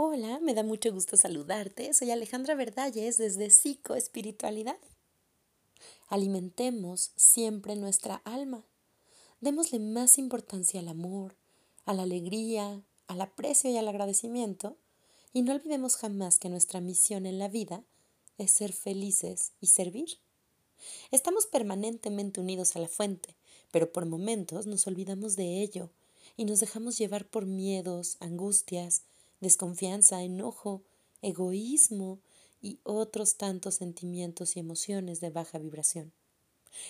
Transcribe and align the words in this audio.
Hola, 0.00 0.38
me 0.38 0.54
da 0.54 0.62
mucho 0.62 0.92
gusto 0.92 1.16
saludarte. 1.16 1.92
Soy 1.92 2.12
Alejandra 2.12 2.54
Verdalles 2.54 3.18
desde 3.18 3.50
Psicoespiritualidad. 3.50 4.78
Alimentemos 6.06 7.10
siempre 7.16 7.74
nuestra 7.74 8.22
alma. 8.24 8.62
Démosle 9.40 9.80
más 9.80 10.18
importancia 10.18 10.78
al 10.78 10.86
amor, 10.86 11.34
a 11.84 11.94
la 11.94 12.04
alegría, 12.04 12.80
al 13.08 13.20
aprecio 13.20 13.72
y 13.72 13.76
al 13.76 13.88
agradecimiento. 13.88 14.76
Y 15.32 15.42
no 15.42 15.52
olvidemos 15.52 15.96
jamás 15.96 16.38
que 16.38 16.48
nuestra 16.48 16.80
misión 16.80 17.26
en 17.26 17.40
la 17.40 17.48
vida 17.48 17.82
es 18.38 18.52
ser 18.52 18.72
felices 18.72 19.50
y 19.60 19.66
servir. 19.66 20.20
Estamos 21.10 21.46
permanentemente 21.46 22.40
unidos 22.40 22.76
a 22.76 22.78
la 22.78 22.88
fuente, 22.88 23.34
pero 23.72 23.90
por 23.90 24.06
momentos 24.06 24.68
nos 24.68 24.86
olvidamos 24.86 25.34
de 25.34 25.60
ello 25.60 25.90
y 26.36 26.44
nos 26.44 26.60
dejamos 26.60 26.96
llevar 26.98 27.26
por 27.26 27.46
miedos, 27.46 28.16
angustias, 28.20 29.02
desconfianza, 29.40 30.22
enojo, 30.22 30.82
egoísmo 31.22 32.18
y 32.60 32.78
otros 32.82 33.36
tantos 33.36 33.76
sentimientos 33.76 34.56
y 34.56 34.60
emociones 34.60 35.20
de 35.20 35.30
baja 35.30 35.58
vibración. 35.58 36.12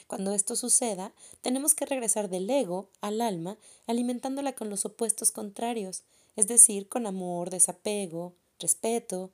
Cuando 0.07 0.33
esto 0.33 0.57
suceda, 0.57 1.13
tenemos 1.41 1.75
que 1.75 1.87
regresar 1.87 2.29
del 2.29 2.49
ego 2.51 2.89
al 3.01 3.21
alma, 3.21 3.59
alimentándola 3.87 4.55
con 4.55 4.71
los 4.71 4.85
opuestos 4.85 5.31
contrarios, 5.31 6.03
es 6.37 6.47
decir, 6.47 6.89
con 6.89 7.07
amor, 7.07 7.51
desapego, 7.51 8.35
respeto, 8.59 9.31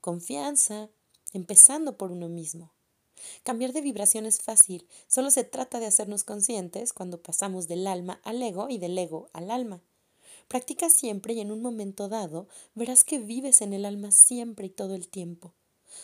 confianza, 0.00 0.88
empezando 1.32 1.96
por 1.96 2.10
uno 2.10 2.28
mismo. 2.28 2.72
Cambiar 3.42 3.72
de 3.72 3.80
vibración 3.80 4.26
es 4.26 4.40
fácil, 4.40 4.86
solo 5.06 5.30
se 5.30 5.44
trata 5.44 5.78
de 5.78 5.86
hacernos 5.86 6.24
conscientes 6.24 6.92
cuando 6.92 7.22
pasamos 7.22 7.68
del 7.68 7.86
alma 7.86 8.20
al 8.24 8.42
ego 8.42 8.68
y 8.68 8.78
del 8.78 8.98
ego 8.98 9.28
al 9.32 9.50
alma. 9.50 9.80
Practica 10.52 10.90
siempre 10.90 11.32
y 11.32 11.40
en 11.40 11.50
un 11.50 11.62
momento 11.62 12.10
dado 12.10 12.46
verás 12.74 13.04
que 13.04 13.18
vives 13.18 13.62
en 13.62 13.72
el 13.72 13.86
alma 13.86 14.10
siempre 14.12 14.66
y 14.66 14.68
todo 14.68 14.94
el 14.94 15.08
tiempo. 15.08 15.54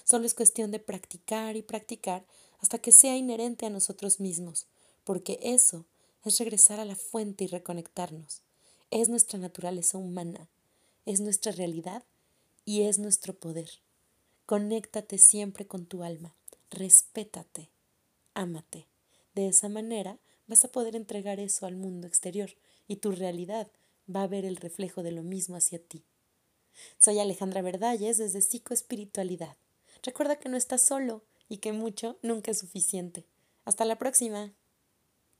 Solo 0.05 0.24
es 0.24 0.33
cuestión 0.33 0.71
de 0.71 0.79
practicar 0.79 1.54
y 1.54 1.60
practicar 1.60 2.24
hasta 2.59 2.79
que 2.79 2.91
sea 2.91 3.15
inherente 3.15 3.66
a 3.66 3.71
nosotros 3.71 4.21
mismos, 4.21 4.66
porque 5.04 5.38
eso 5.43 5.85
es 6.24 6.38
regresar 6.38 6.80
a 6.80 6.87
la 6.87 6.96
fuente 6.96 7.45
y 7.45 7.49
reconectarnos. 7.49 8.41
Es 8.91 9.10
nuestra 9.10 9.38
naturaleza 9.38 9.99
humana, 9.99 10.49
es 11.04 11.21
nuestra 11.21 11.52
realidad 11.52 12.02
y 12.65 12.85
es 12.85 12.99
nuestro 12.99 13.35
poder. 13.35 13.69
Conéctate 14.46 15.19
siempre 15.19 15.66
con 15.66 15.85
tu 15.85 16.02
alma, 16.02 16.35
respétate, 16.71 17.69
ámate. 18.32 18.87
De 19.35 19.49
esa 19.49 19.69
manera 19.69 20.19
vas 20.46 20.65
a 20.65 20.73
poder 20.73 20.96
entregar 20.96 21.38
eso 21.38 21.66
al 21.66 21.76
mundo 21.76 22.07
exterior 22.07 22.57
y 22.87 22.96
tu 22.96 23.10
realidad 23.10 23.71
va 24.14 24.23
a 24.23 24.26
ver 24.26 24.45
el 24.45 24.56
reflejo 24.56 25.02
de 25.02 25.12
lo 25.12 25.23
mismo 25.23 25.56
hacia 25.56 25.78
ti. 25.78 26.04
Soy 26.98 27.18
Alejandra 27.18 27.62
Verdalles 27.62 28.18
desde 28.18 28.40
Psicoespiritualidad. 28.40 29.56
Recuerda 30.02 30.37
que 30.37 30.48
no 30.48 30.56
estás 30.56 30.84
solo 30.84 31.24
y 31.48 31.59
que 31.59 31.73
mucho 31.73 32.18
nunca 32.23 32.51
es 32.51 32.59
suficiente. 32.59 33.26
Hasta 33.64 33.84
la 33.84 33.98
próxima. 33.98 34.52